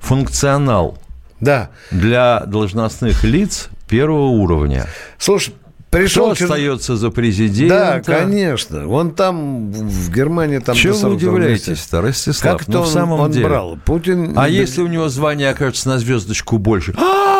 [0.00, 0.98] функционал
[1.38, 1.70] да.
[1.92, 4.86] для должностных лиц первого уровня.
[5.18, 5.54] Слушай,
[5.90, 6.26] пришел...
[6.26, 8.02] Кто чер- остается за президента?
[8.04, 8.86] Да, конечно.
[8.86, 10.74] Вон там, в Германии, там...
[10.74, 12.58] Чего вы 42 удивляетесь-то, Ростислав?
[12.58, 13.46] Как-то ну, в он- самом он деле.
[13.46, 13.78] брал.
[13.84, 14.34] Путин...
[14.36, 16.94] А если у него звание окажется на звездочку больше?
[16.98, 17.39] А!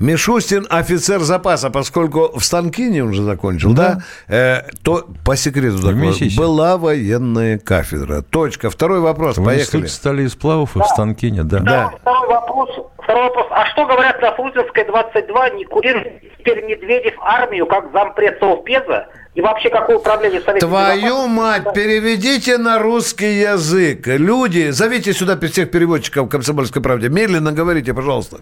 [0.00, 6.12] Мишустин офицер запаса, поскольку в Станкине он же закончил, да, Э, то по секрету такое,
[6.36, 8.22] была военная кафедра.
[8.22, 8.70] Точка.
[8.70, 9.38] Второй вопрос.
[9.38, 9.62] В Поехали.
[9.62, 11.60] институте стали из сплавов и в Станкине, да.
[11.60, 11.92] Да.
[12.00, 12.70] Второй вопрос.
[13.02, 13.46] Второй вопрос.
[13.50, 15.50] А что говорят на Фрунзенской 22?
[15.50, 19.08] Не курирует теперь Медведев армию как зампред Совбеза?
[19.34, 24.06] И вообще какое управление Советским Твою мать, переведите на русский язык.
[24.06, 27.08] Люди, зовите сюда всех переводчиков в «Комсомольской правде».
[27.08, 28.38] Медленно говорите, пожалуйста.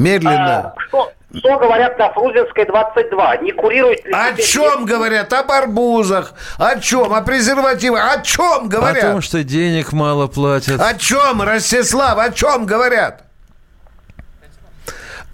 [0.00, 0.58] Медленно.
[0.58, 3.36] А, что, что говорят на Фрунзенской 22?
[3.38, 5.30] Не курирует ли О чем говорят?
[5.32, 6.32] Об арбузах.
[6.56, 7.12] О чем?
[7.12, 8.16] О презервативах.
[8.16, 9.02] О чем О говорят?
[9.02, 10.80] том, что денег мало платят.
[10.80, 13.24] О чем, Ростислав, о чем говорят?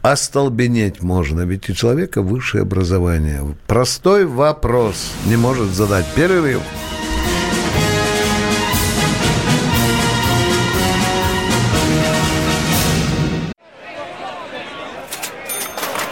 [0.02, 3.42] Остолбенеть можно, ведь у человека высшее образование.
[3.66, 6.06] Простой вопрос не может задать.
[6.14, 6.62] Перерыв.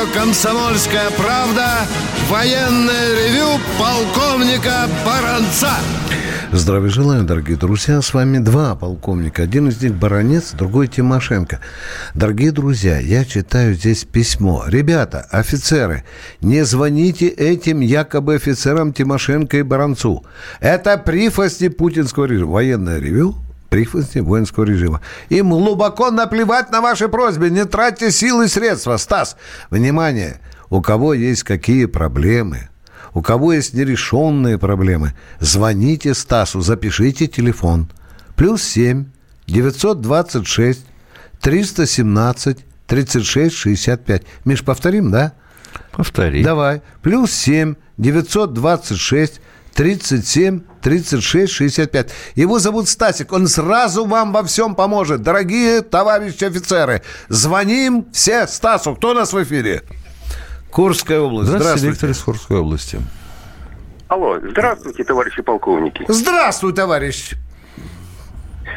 [0.00, 1.86] Радио «Комсомольская правда»
[2.28, 5.70] военное ревю полковника Баранца.
[6.52, 8.00] Здравия желаю, дорогие друзья.
[8.02, 9.42] С вами два полковника.
[9.42, 11.60] Один из них баронец, другой Тимошенко.
[12.14, 14.64] Дорогие друзья, я читаю здесь письмо.
[14.66, 16.04] Ребята, офицеры,
[16.40, 20.24] не звоните этим якобы офицерам Тимошенко и Баранцу.
[20.60, 22.52] Это прихвостни путинского режима.
[22.52, 23.36] Военное ревю
[23.70, 25.00] прихвостни воинского режима.
[25.30, 27.48] Им глубоко наплевать на ваши просьбы.
[27.48, 28.98] Не тратьте силы и средства.
[28.98, 29.36] Стас,
[29.70, 32.68] внимание, у кого есть какие проблемы,
[33.14, 37.90] у кого есть нерешенные проблемы, звоните Стасу, запишите телефон.
[38.36, 39.06] Плюс 7
[39.46, 40.84] 926
[41.40, 44.22] 317 36 65.
[44.44, 45.32] Миш, повторим, да?
[45.92, 46.42] Повтори.
[46.42, 46.82] Давай.
[47.02, 49.40] Плюс 7 926
[49.74, 52.10] 37 36 65.
[52.34, 53.32] Его зовут Стасик.
[53.32, 55.22] Он сразу вам во всем поможет.
[55.22, 58.94] Дорогие товарищи офицеры, звоним все Стасу.
[58.96, 59.82] Кто у нас в эфире?
[60.70, 61.48] Курская область.
[61.48, 61.90] Здравствуйте, Здравствуйте.
[61.92, 63.00] Виктор из Курской области.
[64.08, 66.04] Алло, здравствуйте, товарищи полковники.
[66.08, 67.32] Здравствуй, товарищ.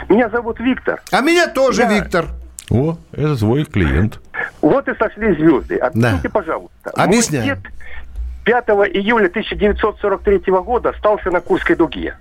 [0.09, 1.01] Меня зовут Виктор.
[1.11, 2.27] А меня тоже Я- Виктор.
[2.69, 4.19] О, это твой клиент.
[4.61, 5.77] Вот и сошли звезды.
[5.77, 6.89] Объясните, пожалуйста.
[6.95, 7.45] Объясняю.
[7.45, 7.73] Мой дед
[8.45, 12.17] 5 июля 1943 года остался на Курской дуге.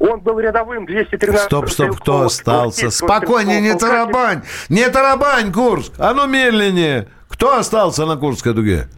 [0.00, 2.90] Он был рядовым 213 Стоп, стоп, кто остался?
[2.90, 4.42] Спокойнее, не тарабань.
[4.68, 5.92] Не тарабань, Курск.
[5.98, 7.08] А ну медленнее.
[7.28, 8.88] Кто остался на Курской дуге?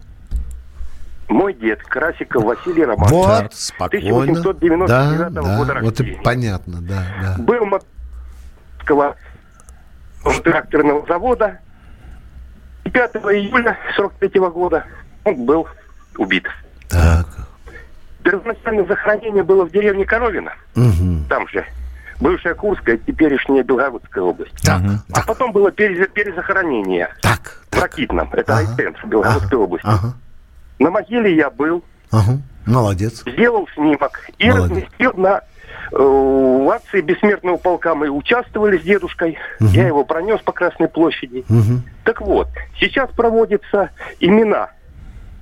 [1.29, 3.13] Мой дед Красиков Василий Романович.
[3.13, 4.23] Вот, спокойно.
[4.23, 7.43] 1899 Да, да, года вот и понятно, да, да.
[7.43, 9.15] Был Москва
[10.43, 11.59] тракторного завода.
[12.85, 14.87] И 5 июля 43 года
[15.25, 15.69] он был
[16.17, 16.47] убит.
[16.89, 17.27] Так.
[18.23, 20.53] Первоначальное захоронение было в деревне Коровина.
[20.75, 21.25] Мгм.
[21.29, 21.65] Там же.
[22.21, 24.69] Бывшая Курская, теперешняя Белгородская область.
[24.69, 24.81] А
[25.27, 27.09] потом было перез- перезахоронение.
[27.23, 27.63] Так.
[27.71, 28.29] В Ракитном.
[28.33, 29.87] Это Айтенс в Белгородской области.
[29.87, 30.15] Ага,
[30.81, 32.39] На могиле я был, ага.
[32.67, 33.23] Молодец.
[33.25, 34.71] сделал снимок и Молодец.
[34.71, 35.43] разместил на
[35.93, 39.39] э, в акции бессмертного полка мы участвовали с дедушкой.
[39.61, 39.71] Мгм.
[39.73, 41.45] Я его пронес по Красной площади.
[41.49, 41.83] Мгм.
[42.05, 42.49] Так вот,
[42.81, 44.71] сейчас проводится имена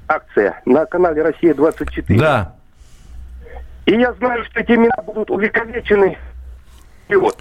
[0.09, 2.19] акция на канале Россия 24.
[2.19, 2.55] Да.
[3.87, 6.19] И я знаю, что эти имена будут увековечены.
[7.09, 7.39] И вот.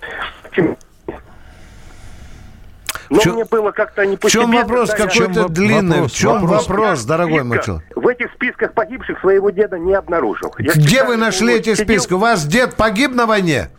[3.09, 6.01] Но чё- мне было как-то не по В чем себе, вопрос какой-то длинный?
[6.07, 7.85] В чем вопрос, дорогой мой человек?
[7.95, 10.53] В этих списках погибших своего деда не обнаружил.
[10.57, 12.13] Я Где вы нашли эти сидел- списки?
[12.13, 13.69] У вас дед погиб на войне?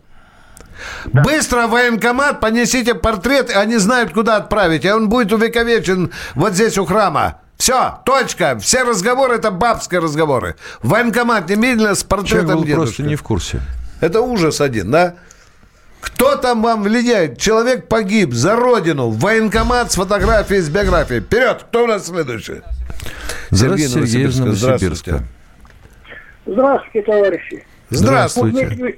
[1.05, 6.77] Быстро в военкомат понесите портрет, они знают, куда отправить, и он будет увековечен вот здесь
[6.77, 7.41] у храма.
[7.57, 8.57] Все, точка.
[8.59, 10.55] Все разговоры это бабские разговоры.
[10.81, 12.75] В военкомат немедленно с Человек портретом был дедушки.
[12.97, 13.61] просто не в курсе.
[13.99, 15.15] Это ужас один, да?
[16.01, 17.39] Кто там вам влияет?
[17.39, 19.09] Человек погиб за родину.
[19.09, 21.21] Военкомат с фотографией, с биографией.
[21.21, 21.63] Вперед!
[21.67, 22.61] Кто у нас следующий?
[23.49, 25.23] Здравствуйте, Сергей из Новосибирска.
[26.45, 27.65] Здравствуйте, товарищи.
[27.89, 28.67] Здравствуйте.
[28.67, 28.95] Дмитрию,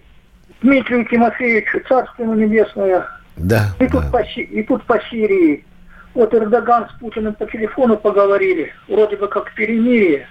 [0.62, 3.08] Дмитрию Тимофеевичу, царство небесное.
[3.38, 3.74] Да.
[3.80, 5.66] И тут, по, Си- и тут по Сирии.
[6.16, 8.74] Вот Эрдоган с Путиным по телефону поговорили.
[8.88, 10.28] Вроде бы как перемирие.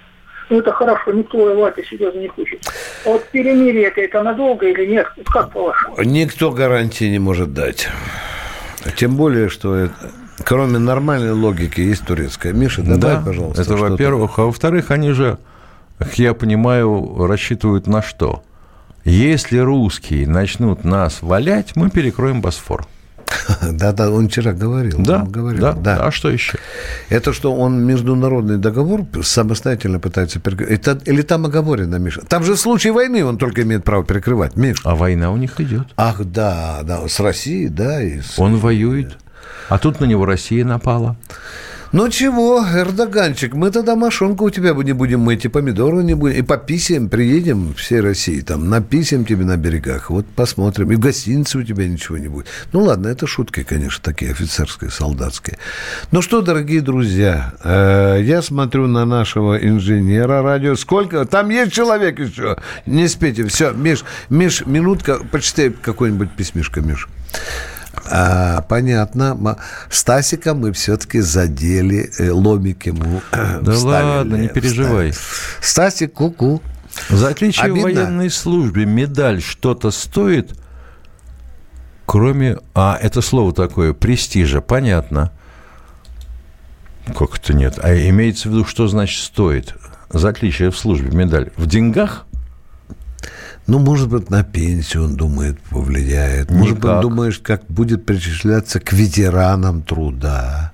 [0.51, 2.61] Ну это хорошо, никто воевать серьезно не хочет.
[3.05, 5.07] А вот перемирие это, это надолго или нет?
[5.17, 5.97] Вот как по-вашему?
[6.03, 7.89] Никто гарантии не может дать.
[8.97, 9.93] Тем более, что это-
[10.45, 12.53] кроме нормальной логики есть турецкая.
[12.55, 13.63] Миша, добавь, Да, пожалуйста.
[13.63, 14.39] это во-первых.
[14.39, 15.39] А во-вторых, они же,
[15.99, 18.43] как я понимаю, рассчитывают на что?
[19.05, 22.87] Если русские начнут нас валять, мы перекроем Босфор.
[23.73, 24.99] Да, да, он вчера говорил.
[24.99, 26.07] Да, он говорил, да, да.
[26.07, 26.59] А что еще?
[27.09, 30.71] Это что он международный договор самостоятельно пытается перекрыть?
[30.71, 32.23] Это, или там оговорено, Миша?
[32.23, 34.83] Там же в случае войны он только имеет право перекрывать, Миша.
[34.85, 35.87] А война у них идет.
[35.97, 38.03] Ах, да, да, с Россией, да.
[38.03, 38.39] И с...
[38.39, 39.17] Он воюет.
[39.69, 41.17] А тут на него Россия напала.
[41.91, 46.37] Ну чего, Эрдоганчик, мы тогда мошонку у тебя не будем мыть, и помидоры не будем,
[46.37, 51.01] и по писем приедем всей России, там, написем тебе на берегах, вот посмотрим, и в
[51.01, 52.47] гостинице у тебя ничего не будет.
[52.73, 55.57] Ну ладно, это шутки, конечно, такие офицерские, солдатские.
[56.13, 62.19] Ну что, дорогие друзья, э, я смотрю на нашего инженера радио, сколько, там есть человек
[62.19, 67.09] еще, не спите, все, Миш, Миш, минутка, почитай какой-нибудь письмишко, Миш.
[68.11, 69.59] А, понятно.
[69.91, 75.13] Стасика мы все-таки задели, э, ломик ему Да ладно, не переживай.
[75.61, 76.63] Стасик, ку-ку.
[77.11, 77.81] За отличие Обидно.
[77.81, 80.59] в военной службе медаль что-то стоит,
[82.07, 82.59] кроме...
[82.75, 85.33] А, это слово такое, престижа, понятно.
[87.17, 87.79] Как это нет?
[87.83, 89.75] А имеется в виду, что значит стоит?
[90.11, 91.51] За отличие в службе медаль.
[91.57, 92.27] В деньгах?
[93.69, 96.51] Ну, может быть, на пенсию, он думает, повлияет.
[96.51, 96.95] Может Никак.
[96.95, 100.73] быть, думаешь, как будет причисляться к ветеранам труда.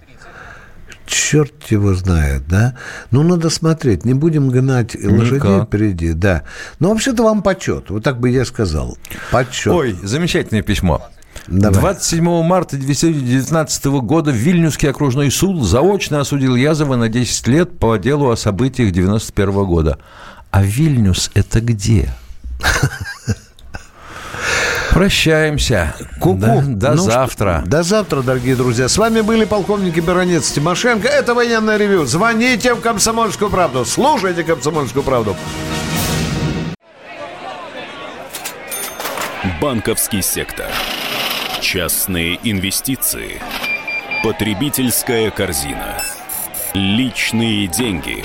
[1.05, 2.76] Черт его знает, да?
[3.11, 4.05] Ну, надо смотреть.
[4.05, 5.66] Не будем гнать лошадей Никак.
[5.66, 6.45] впереди, да.
[6.78, 7.90] Но вообще-то вам почет.
[7.90, 8.97] Вот так бы я сказал.
[9.32, 9.72] Почет.
[9.72, 11.05] Ой, замечательное письмо.
[11.49, 11.80] Давай.
[11.80, 18.30] 27 марта 2019 года Вильнюсский окружной суд заочно осудил Язова на 10 лет по делу
[18.30, 19.99] о событиях 91 года.
[20.53, 22.14] А Вильнюс это где?
[24.95, 25.93] Прощаемся.
[26.21, 26.37] Ку-ку.
[26.37, 27.61] Да, до ну завтра.
[27.62, 28.89] Что, до завтра, дорогие друзья.
[28.89, 31.09] С вами были полковники Баронец Тимошенко.
[31.09, 32.05] Это военное ревю.
[32.07, 33.85] Звоните в «Комсомольскую правду».
[33.85, 35.37] Слушайте «Комсомольскую правду».
[39.61, 40.67] Банковский сектор.
[41.61, 43.41] Частные инвестиции.
[44.23, 46.01] Потребительская корзина.
[46.73, 48.25] Личные деньги.